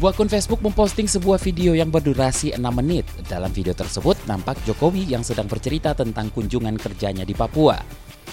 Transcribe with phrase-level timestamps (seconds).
[0.00, 3.04] Sebuah akun Facebook memposting sebuah video yang berdurasi 6 menit.
[3.28, 7.76] Dalam video tersebut nampak Jokowi yang sedang bercerita tentang kunjungan kerjanya di Papua.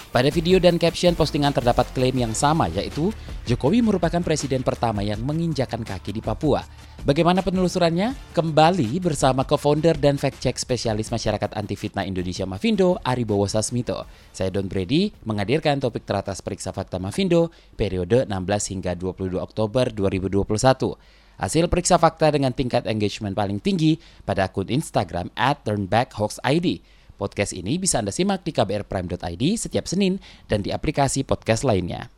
[0.08, 3.12] Pada video dan caption postingan terdapat klaim yang sama yaitu
[3.44, 6.64] Jokowi merupakan presiden pertama yang menginjakan kaki di Papua.
[7.04, 8.16] Bagaimana penelusurannya?
[8.32, 14.08] Kembali bersama co-founder dan fact-check spesialis masyarakat anti fitnah Indonesia Mavindo, Aribowo Sasmito.
[14.32, 21.27] Saya Don Brady menghadirkan topik teratas periksa fakta Mavindo periode 16 hingga 22 Oktober 2021.
[21.38, 26.82] Hasil periksa fakta dengan tingkat engagement paling tinggi pada akun Instagram at turnbackhoaxid.
[27.14, 30.18] Podcast ini bisa Anda simak di kbrprime.id setiap Senin
[30.50, 32.10] dan di aplikasi podcast lainnya.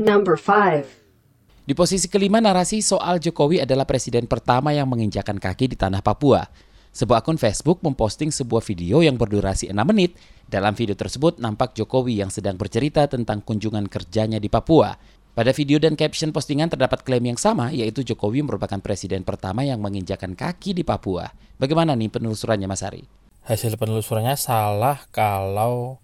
[0.00, 1.68] Number 5.
[1.68, 6.48] Di posisi kelima narasi soal Jokowi adalah presiden pertama yang menginjakan kaki di tanah Papua.
[6.88, 10.16] Sebuah akun Facebook memposting sebuah video yang berdurasi 6 menit.
[10.48, 14.96] Dalam video tersebut nampak Jokowi yang sedang bercerita tentang kunjungan kerjanya di Papua.
[15.36, 19.84] Pada video dan caption postingan terdapat klaim yang sama, yaitu Jokowi merupakan presiden pertama yang
[19.84, 21.28] menginjakan kaki di Papua.
[21.60, 23.20] Bagaimana nih penelusurannya Mas Ari?
[23.50, 25.98] hasil penelusurannya salah kalau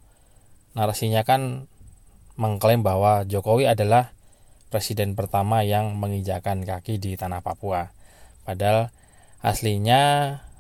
[0.72, 1.70] narasinya kan
[2.36, 4.12] mengklaim bahwa Jokowi adalah
[4.68, 7.90] presiden pertama yang menginjakan kaki di tanah Papua.
[8.44, 8.92] Padahal
[9.40, 10.02] aslinya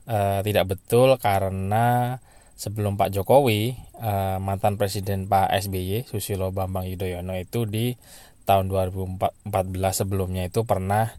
[0.08, 2.18] eh, tidak betul karena
[2.56, 7.92] sebelum Pak Jokowi eh, mantan presiden Pak SBY Susilo Bambang Yudhoyono itu di
[8.48, 9.46] tahun 2014
[9.92, 11.12] sebelumnya itu pernah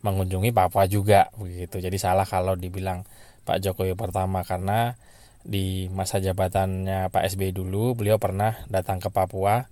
[0.00, 1.82] mengunjungi Papua juga begitu.
[1.82, 3.02] Jadi salah kalau dibilang
[3.44, 4.94] Pak Jokowi pertama karena
[5.42, 9.66] di masa jabatannya Pak SBY dulu beliau pernah datang ke Papua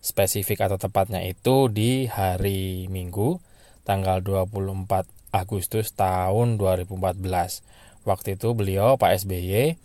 [0.00, 3.42] spesifik atau tepatnya itu di hari Minggu
[3.82, 8.08] tanggal 24 Agustus tahun 2014.
[8.08, 9.76] Waktu itu beliau Pak SBY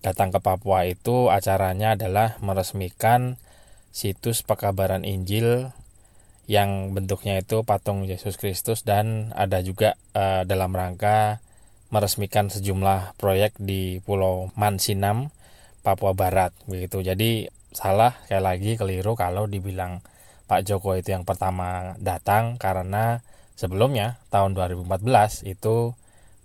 [0.00, 3.36] datang ke Papua itu acaranya adalah meresmikan
[3.92, 5.72] situs pekabaran Injil
[6.50, 11.38] yang bentuknya itu patung Yesus Kristus dan ada juga eh, dalam rangka
[11.94, 15.30] meresmikan sejumlah proyek di Pulau Mansinam,
[15.82, 17.02] Papua Barat begitu.
[17.02, 20.02] Jadi salah sekali lagi keliru kalau dibilang
[20.50, 23.22] Pak Joko itu yang pertama datang karena
[23.54, 25.94] sebelumnya tahun 2014 itu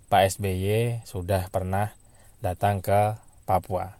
[0.06, 1.90] Pak SBY sudah pernah
[2.38, 3.98] datang ke Papua.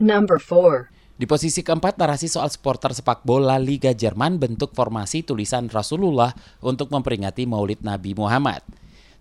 [0.00, 0.88] Number 4.
[1.20, 6.32] Di posisi keempat, narasi soal supporter sepak bola Liga Jerman bentuk formasi tulisan Rasulullah
[6.64, 8.64] untuk memperingati maulid Nabi Muhammad.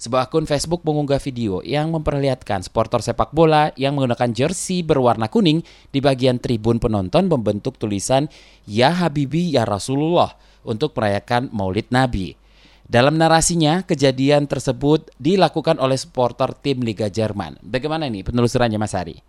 [0.01, 5.61] Sebuah akun Facebook mengunggah video yang memperlihatkan supporter sepak bola yang menggunakan jersey berwarna kuning
[5.93, 8.25] di bagian tribun penonton membentuk tulisan
[8.65, 10.33] Ya Habibi Ya Rasulullah
[10.65, 12.33] untuk merayakan maulid Nabi.
[12.89, 17.61] Dalam narasinya, kejadian tersebut dilakukan oleh supporter tim Liga Jerman.
[17.61, 19.21] Bagaimana ini penelusurannya Mas Ari?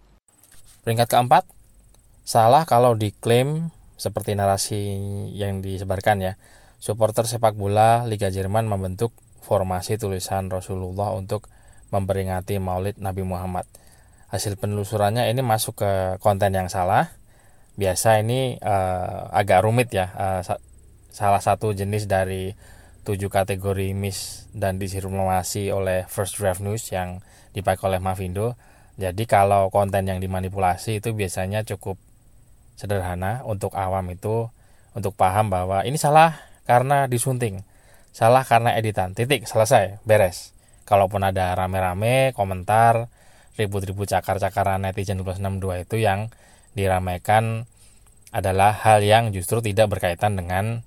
[0.89, 1.45] Peringkat keempat,
[2.25, 3.69] salah kalau diklaim
[4.01, 4.81] seperti narasi
[5.37, 6.33] yang disebarkan ya.
[6.81, 11.51] Supporter sepak bola Liga Jerman membentuk formasi tulisan Rasulullah untuk
[11.93, 13.69] memperingati Maulid Nabi Muhammad.
[14.33, 15.93] Hasil penelusurannya ini masuk ke
[16.25, 17.13] konten yang salah.
[17.77, 20.09] Biasa ini uh, agak rumit ya.
[20.17, 20.57] Uh, sa
[21.13, 22.57] salah satu jenis dari
[23.05, 27.21] tujuh kategori miss dan disinformasi oleh First Draft News yang
[27.53, 28.57] dipakai oleh Mavindo.
[28.97, 32.01] Jadi kalau konten yang dimanipulasi itu biasanya cukup
[32.77, 34.49] sederhana untuk awam itu
[34.97, 37.65] untuk paham bahwa ini salah karena disunting
[38.13, 39.17] salah karena editan.
[39.17, 39.99] Titik selesai.
[40.05, 40.53] Beres.
[40.85, 43.09] Kalaupun ada rame-rame komentar
[43.57, 46.33] ribut-ribut cakar-cakaran netizen 262 itu yang
[46.73, 47.69] diramaikan
[48.33, 50.85] adalah hal yang justru tidak berkaitan dengan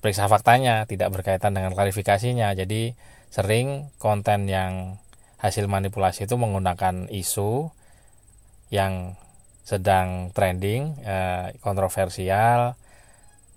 [0.00, 2.52] periksa faktanya tidak berkaitan dengan klarifikasinya.
[2.56, 2.96] Jadi
[3.28, 4.96] sering konten yang
[5.38, 7.70] hasil manipulasi itu menggunakan isu
[8.72, 9.16] yang
[9.68, 12.80] sedang trending eh, kontroversial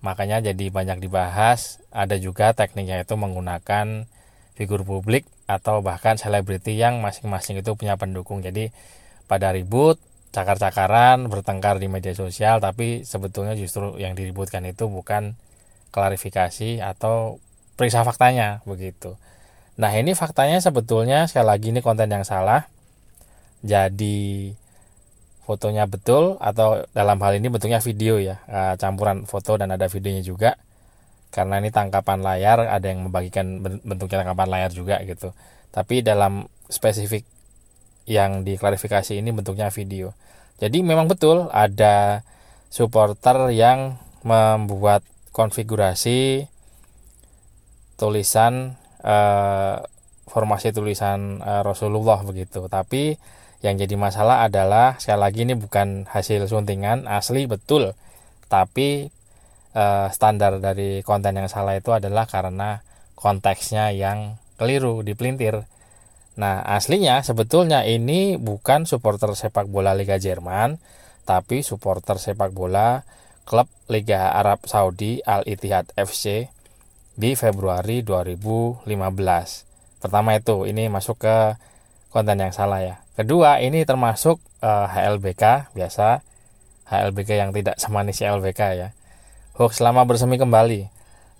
[0.02, 1.80] makanya jadi banyak dibahas.
[1.94, 4.04] Ada juga tekniknya itu menggunakan
[4.58, 8.44] figur publik atau bahkan selebriti yang masing-masing itu punya pendukung.
[8.44, 8.74] Jadi
[9.30, 9.96] pada ribut
[10.32, 15.36] cakar-cakaran bertengkar di media sosial tapi sebetulnya justru yang diributkan itu bukan
[15.92, 17.38] klarifikasi atau
[17.76, 19.16] periksa faktanya begitu.
[19.76, 22.68] Nah ini faktanya sebetulnya sekali lagi ini konten yang salah.
[23.62, 24.52] Jadi
[25.52, 30.24] fotonya betul atau dalam hal ini bentuknya video ya eh, campuran foto dan ada videonya
[30.24, 30.56] juga.
[31.32, 35.36] Karena ini tangkapan layar ada yang membagikan bentuknya tangkapan layar juga gitu.
[35.72, 37.24] Tapi dalam spesifik
[38.08, 40.16] yang diklarifikasi ini bentuknya video.
[40.56, 42.24] Jadi memang betul ada
[42.72, 46.48] supporter yang membuat konfigurasi
[48.00, 49.76] tulisan eh,
[50.28, 52.68] formasi tulisan eh, Rasulullah begitu.
[52.68, 53.16] Tapi
[53.62, 57.94] yang jadi masalah adalah sekali lagi ini bukan hasil suntingan asli betul,
[58.50, 59.06] tapi
[59.72, 62.82] eh, standar dari konten yang salah itu adalah karena
[63.14, 65.62] konteksnya yang keliru dipelintir.
[66.32, 70.82] Nah, aslinya sebetulnya ini bukan supporter sepak bola Liga Jerman,
[71.22, 73.06] tapi supporter sepak bola
[73.46, 76.48] klub Liga Arab Saudi Al Ittihad FC
[77.14, 78.88] di Februari 2015.
[80.02, 81.36] Pertama itu, ini masuk ke
[82.10, 83.01] konten yang salah ya.
[83.12, 86.24] Kedua, ini termasuk uh, eh, HLBK biasa,
[86.88, 88.88] HLBK yang tidak semanis LBK ya.
[89.60, 90.88] Hoax lama bersemi kembali.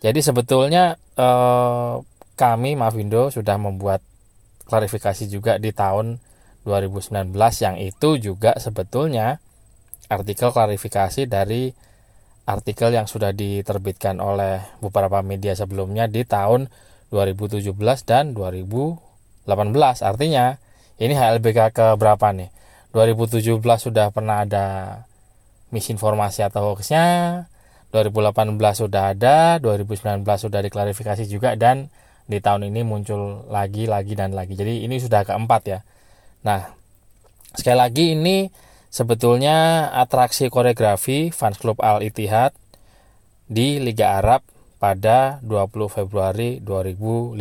[0.04, 2.04] Jadi sebetulnya uh,
[2.36, 4.04] kami Mavindo sudah membuat
[4.68, 6.20] klarifikasi juga di tahun
[6.68, 7.32] 2019
[7.64, 9.40] yang itu juga sebetulnya
[10.12, 11.72] artikel klarifikasi dari
[12.44, 16.68] artikel yang sudah diterbitkan oleh beberapa media sebelumnya di tahun
[17.08, 17.72] 2017
[18.04, 19.48] dan 2018.
[20.04, 20.58] Artinya
[21.02, 22.54] ini HLBK ke berapa nih?
[22.94, 24.66] 2017 sudah pernah ada
[25.74, 27.04] misinformasi atau hoaxnya
[27.90, 31.88] 2018 sudah ada 2019 sudah diklarifikasi juga dan
[32.28, 34.54] di tahun ini muncul lagi lagi dan lagi.
[34.54, 35.80] Jadi ini sudah keempat ya.
[36.46, 36.70] Nah
[37.52, 38.48] sekali lagi ini
[38.92, 42.54] sebetulnya atraksi koreografi fans club Al Ittihad
[43.50, 44.44] di Liga Arab
[44.80, 47.36] pada 20 Februari 2015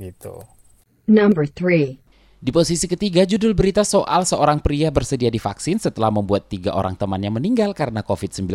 [0.00, 0.42] gitu.
[1.06, 2.05] Number 3
[2.46, 7.34] di posisi ketiga, judul berita soal seorang pria bersedia divaksin setelah membuat tiga orang temannya
[7.34, 8.46] meninggal karena COVID-19.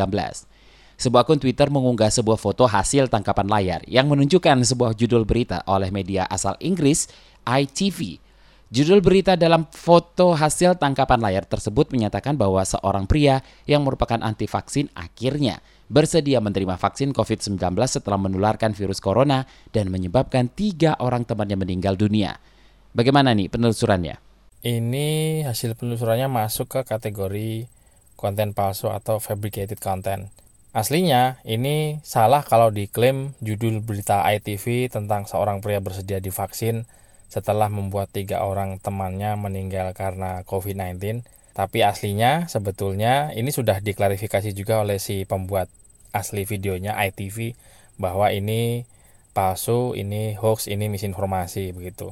[0.95, 5.91] Sebuah akun Twitter mengunggah sebuah foto hasil tangkapan layar yang menunjukkan sebuah judul berita oleh
[5.91, 7.11] media asal Inggris
[7.43, 8.15] ITV.
[8.71, 14.47] Judul berita dalam foto hasil tangkapan layar tersebut menyatakan bahwa seorang pria yang merupakan anti
[14.47, 15.59] vaksin akhirnya
[15.91, 17.59] bersedia menerima vaksin COVID-19
[17.91, 19.43] setelah menularkan virus corona
[19.75, 22.39] dan menyebabkan tiga orang temannya meninggal dunia.
[22.91, 24.19] Bagaimana nih penelusurannya?
[24.67, 27.71] Ini hasil penelusurannya masuk ke kategori
[28.19, 30.27] konten palsu atau fabricated content.
[30.75, 36.83] Aslinya ini salah kalau diklaim judul berita ITV tentang seorang pria bersedia divaksin
[37.31, 41.23] setelah membuat tiga orang temannya meninggal karena COVID-19.
[41.55, 45.71] Tapi aslinya sebetulnya ini sudah diklarifikasi juga oleh si pembuat
[46.11, 47.55] asli videonya ITV
[47.95, 48.83] bahwa ini
[49.31, 52.11] palsu, ini hoax, ini misinformasi begitu.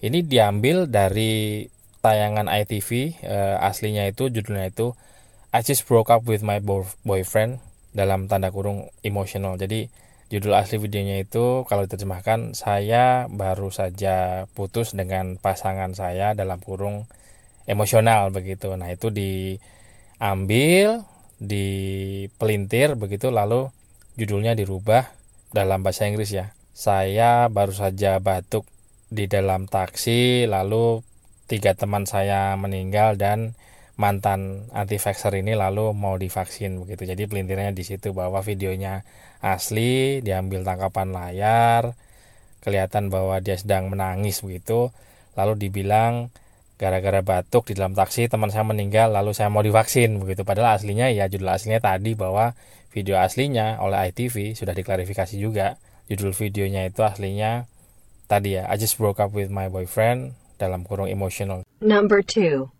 [0.00, 1.68] Ini diambil dari
[2.00, 4.96] tayangan ITV eh, aslinya itu judulnya itu
[5.52, 6.62] I just broke up with my
[7.04, 7.60] boyfriend
[7.90, 9.58] dalam tanda kurung emotional.
[9.58, 9.90] Jadi
[10.30, 17.10] judul asli videonya itu kalau diterjemahkan saya baru saja putus dengan pasangan saya dalam kurung
[17.66, 18.70] emosional begitu.
[18.78, 21.02] Nah, itu diambil,
[21.42, 23.74] dipelintir begitu lalu
[24.14, 25.10] judulnya dirubah
[25.50, 26.54] dalam bahasa Inggris ya.
[26.78, 28.64] Saya baru saja batuk
[29.10, 31.02] di dalam taksi lalu
[31.50, 33.58] tiga teman saya meninggal dan
[33.98, 37.04] mantan anti vaxxer ini lalu mau divaksin begitu.
[37.10, 39.04] Jadi pelintirnya di situ bahwa videonya
[39.44, 41.92] asli diambil tangkapan layar
[42.64, 44.94] kelihatan bahwa dia sedang menangis begitu.
[45.34, 46.32] Lalu dibilang
[46.80, 50.48] gara-gara batuk di dalam taksi teman saya meninggal lalu saya mau divaksin begitu.
[50.48, 52.56] Padahal aslinya ya judul aslinya tadi bahwa
[52.94, 55.76] video aslinya oleh ITV sudah diklarifikasi juga.
[56.08, 57.68] Judul videonya itu aslinya
[58.30, 61.66] tadi ya I just broke up with my boyfriend dalam kurung emotional.
[61.82, 62.70] Number two.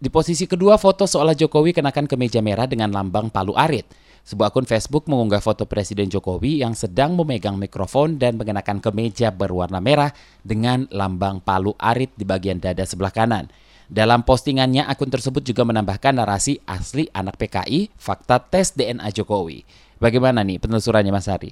[0.00, 3.84] Di posisi kedua foto seolah Jokowi kenakan kemeja merah dengan lambang palu arit.
[4.24, 9.76] Sebuah akun Facebook mengunggah foto Presiden Jokowi yang sedang memegang mikrofon dan mengenakan kemeja berwarna
[9.76, 10.08] merah
[10.40, 13.52] dengan lambang palu arit di bagian dada sebelah kanan.
[13.90, 19.66] Dalam postingannya, akun tersebut juga menambahkan narasi asli anak PKI, fakta tes DNA Jokowi.
[19.98, 21.50] Bagaimana nih penelusurannya Mas Hari?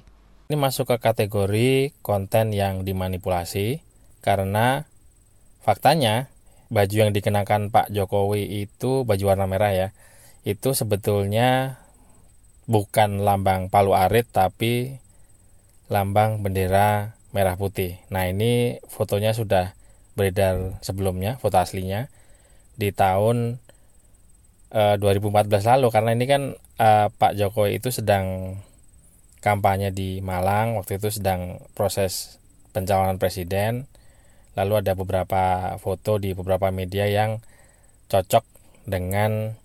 [0.49, 3.85] Ini masuk ke kategori konten yang dimanipulasi
[4.25, 4.89] karena
[5.61, 6.33] faktanya
[6.73, 9.87] baju yang dikenakan Pak Jokowi itu baju warna merah ya.
[10.41, 11.77] Itu sebetulnya
[12.65, 14.97] bukan lambang Palu Arit tapi
[15.85, 18.01] lambang bendera merah putih.
[18.09, 19.77] Nah, ini fotonya sudah
[20.17, 22.09] beredar sebelumnya, foto aslinya
[22.73, 23.61] di tahun
[24.73, 26.89] e, eh, 2014 lalu karena ini kan e,
[27.21, 28.57] Pak Jokowi itu sedang
[29.39, 32.39] kampanye di Malang waktu itu sedang proses
[32.75, 33.87] pencalonan presiden
[34.59, 37.39] lalu ada beberapa foto di beberapa media yang
[38.11, 38.43] cocok
[38.89, 39.55] dengan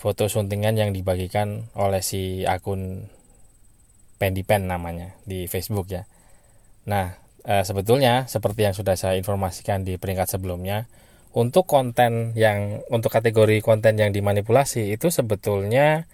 [0.00, 3.12] foto suntingan yang dibagikan oleh si akun
[4.20, 6.04] Pendipen namanya di Facebook ya.
[6.84, 10.92] Nah, e, sebetulnya seperti yang sudah saya informasikan di peringkat sebelumnya,
[11.32, 16.04] untuk konten yang untuk kategori konten yang dimanipulasi itu sebetulnya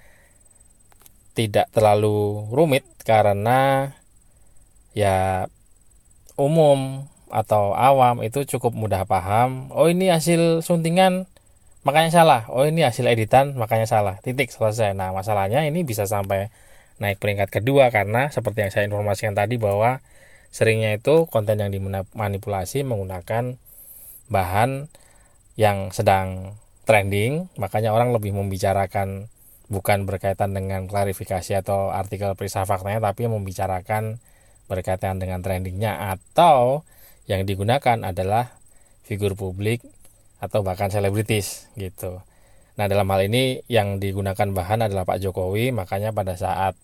[1.36, 3.92] tidak terlalu rumit karena
[4.96, 5.46] ya
[6.40, 9.68] umum atau awam itu cukup mudah paham.
[9.76, 11.28] Oh ini hasil suntingan
[11.84, 12.42] makanya salah.
[12.48, 14.16] Oh ini hasil editan makanya salah.
[14.24, 14.96] Titik selesai.
[14.96, 16.48] Nah masalahnya ini bisa sampai
[16.96, 20.00] naik peringkat kedua karena seperti yang saya informasikan tadi bahwa
[20.48, 23.60] seringnya itu konten yang dimanipulasi menggunakan
[24.32, 24.88] bahan
[25.60, 26.56] yang sedang
[26.88, 27.52] trending.
[27.60, 29.28] Makanya orang lebih membicarakan
[29.66, 34.22] bukan berkaitan dengan klarifikasi atau artikel periksa faktanya tapi membicarakan
[34.70, 36.86] berkaitan dengan trendingnya atau
[37.26, 38.54] yang digunakan adalah
[39.06, 39.82] figur publik
[40.38, 42.22] atau bahkan selebritis gitu.
[42.76, 46.76] Nah dalam hal ini yang digunakan bahan adalah Pak Jokowi, makanya pada saat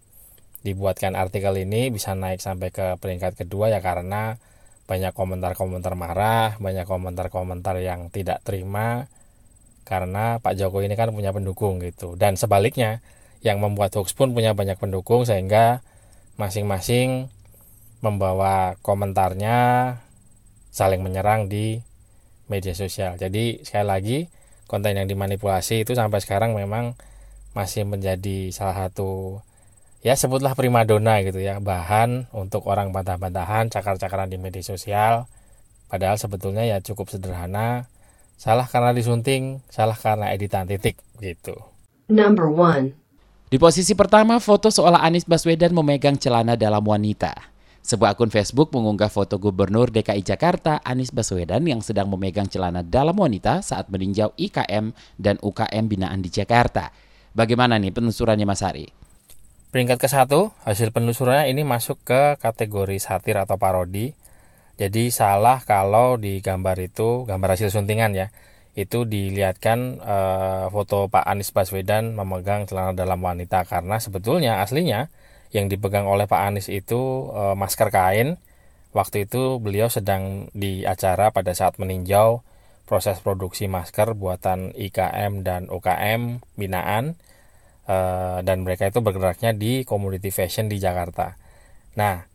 [0.63, 4.39] dibuatkan artikel ini bisa naik sampai ke peringkat kedua ya karena
[4.87, 9.07] banyak komentar-komentar marah, banyak komentar-komentar yang tidak terima
[9.83, 12.15] karena Pak Jokowi ini kan punya pendukung gitu.
[12.15, 13.03] Dan sebaliknya
[13.43, 15.83] yang membuat hoax pun punya banyak pendukung sehingga
[16.39, 17.31] masing-masing
[18.03, 19.59] membawa komentarnya
[20.73, 21.83] saling menyerang di
[22.51, 23.19] media sosial.
[23.19, 24.19] Jadi sekali lagi
[24.71, 26.97] konten yang dimanipulasi itu sampai sekarang memang
[27.53, 29.45] masih menjadi salah satu
[30.01, 35.31] ya sebutlah primadona gitu ya bahan untuk orang bantah-bantahan cakar-cakaran di media sosial
[35.93, 37.87] padahal sebetulnya ya cukup sederhana
[38.41, 41.73] salah karena disunting salah karena editan titik gitu
[42.13, 42.93] Number one.
[43.49, 47.33] Di posisi pertama, foto seolah Anies Baswedan memegang celana dalam wanita.
[47.83, 53.17] Sebuah akun Facebook mengunggah foto Gubernur DKI Jakarta Anies Baswedan yang sedang memegang celana dalam
[53.17, 56.93] wanita saat meninjau IKM dan UKM binaan di Jakarta.
[57.33, 58.87] Bagaimana nih penelusurannya Mas Hari?
[59.73, 64.13] Peringkat ke satu, hasil penelusurannya ini masuk ke kategori satir atau parodi.
[64.81, 68.27] Jadi salah kalau di gambar itu, gambar hasil suntingan ya,
[68.73, 70.17] itu dilihatkan e,
[70.73, 75.13] foto Pak Anies Baswedan memegang celana dalam wanita karena sebetulnya aslinya
[75.53, 78.41] yang dipegang oleh Pak Anies itu e, masker kain.
[78.97, 82.45] Waktu itu beliau sedang di acara pada saat meninjau
[82.85, 87.21] proses produksi masker buatan IKM dan UKM binaan
[87.85, 87.97] e,
[88.41, 91.37] dan mereka itu bergeraknya di community fashion di Jakarta.
[92.01, 92.32] Nah,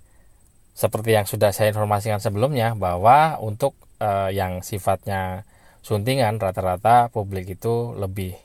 [0.77, 5.41] seperti yang sudah saya informasikan sebelumnya bahwa untuk e, yang sifatnya
[5.81, 8.37] suntingan rata-rata publik itu lebih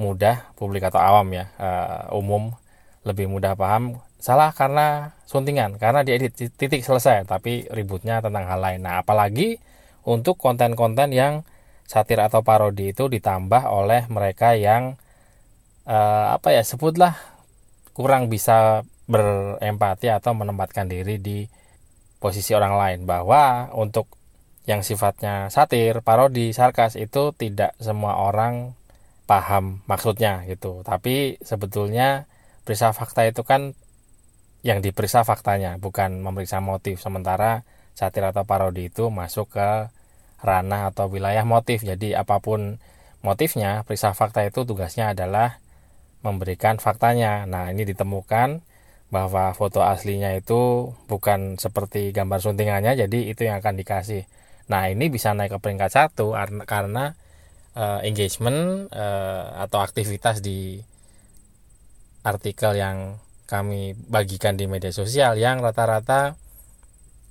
[0.00, 1.68] mudah publik atau awam ya e,
[2.16, 2.56] umum
[3.04, 4.00] lebih mudah paham.
[4.16, 8.80] Salah karena suntingan karena diedit titik selesai tapi ributnya tentang hal lain.
[8.80, 9.60] Nah apalagi
[10.08, 11.44] untuk konten-konten yang
[11.84, 14.96] satir atau parodi itu ditambah oleh mereka yang
[15.84, 17.12] eh, apa ya sebutlah
[17.92, 21.44] kurang bisa berempati atau menempatkan diri di
[22.24, 24.08] posisi orang lain bahwa untuk
[24.64, 28.72] yang sifatnya satir, parodi, sarkas itu tidak semua orang
[29.28, 30.80] paham maksudnya gitu.
[30.80, 32.24] Tapi sebetulnya
[32.64, 33.76] periksa fakta itu kan
[34.64, 36.96] yang diperiksa faktanya bukan memeriksa motif.
[37.04, 39.92] Sementara satir atau parodi itu masuk ke
[40.40, 41.84] ranah atau wilayah motif.
[41.84, 42.80] Jadi apa pun
[43.20, 45.60] motifnya periksa fakta itu tugasnya adalah
[46.24, 47.44] memberikan faktanya.
[47.44, 48.64] Nah ini ditemukan
[49.14, 54.26] bahwa foto aslinya itu bukan seperti gambar suntingannya jadi itu yang akan dikasih.
[54.66, 56.34] Nah ini bisa naik ke peringkat satu
[56.66, 57.14] karena
[57.78, 60.82] uh, engagement uh, atau aktivitas di
[62.26, 66.34] artikel yang kami bagikan di media sosial yang rata-rata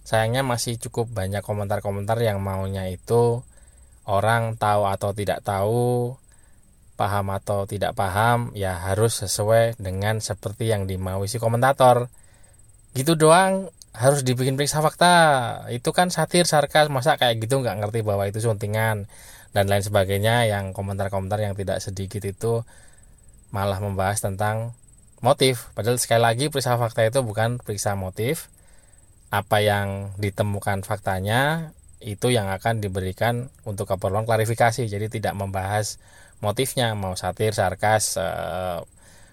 [0.07, 3.41] sayangnya masih cukup banyak komentar-komentar yang maunya itu
[4.07, 6.15] orang tahu atau tidak tahu
[7.03, 12.07] paham atau tidak paham ya harus sesuai dengan seperti yang dimau si komentator
[12.95, 15.13] gitu doang harus dibikin periksa fakta
[15.69, 19.11] itu kan satir sarkas masa kayak gitu nggak ngerti bahwa itu suntingan
[19.53, 22.65] dan lain sebagainya yang komentar-komentar yang tidak sedikit itu
[23.53, 24.73] malah membahas tentang
[25.21, 25.69] motif.
[25.77, 28.49] Padahal sekali lagi periksa fakta itu bukan periksa motif.
[29.29, 34.89] Apa yang ditemukan faktanya itu yang akan diberikan untuk keperluan klarifikasi.
[34.89, 36.01] Jadi tidak membahas
[36.43, 38.79] motifnya mau satir, sarkas, eh,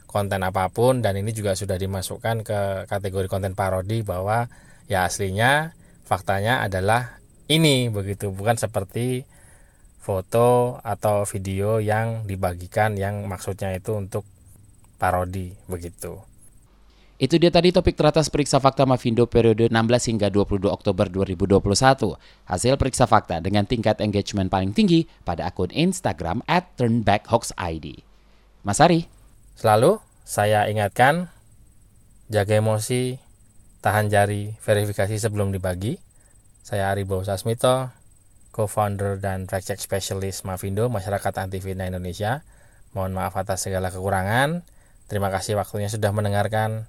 [0.07, 4.50] konten apa pun dan ini juga sudah dimasukkan ke kategori konten parodi bahwa
[4.90, 9.23] ya aslinya faktanya adalah ini begitu bukan seperti
[10.02, 14.26] foto atau video yang dibagikan yang maksudnya itu untuk
[14.99, 16.29] parodi begitu.
[17.21, 22.17] Itu dia tadi topik teratas Periksa Fakta Mavindo periode 16 hingga 22 Oktober 2021.
[22.49, 28.00] Hasil periksa fakta dengan tingkat engagement paling tinggi pada akun Instagram at turnbackhoaxid.
[28.65, 29.05] Mas Ari.
[29.53, 31.29] Selalu saya ingatkan,
[32.33, 33.21] jaga emosi,
[33.85, 36.00] tahan jari, verifikasi sebelum dibagi.
[36.65, 37.93] Saya Ari Bowo Sasmito,
[38.49, 42.49] co-founder dan fact check specialist Mavindo, Masyarakat Anti Fitnah Indonesia.
[42.97, 44.65] Mohon maaf atas segala kekurangan.
[45.05, 46.89] Terima kasih waktunya sudah mendengarkan.